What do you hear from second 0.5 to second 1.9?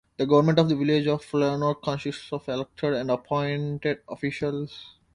of the Village of Leonard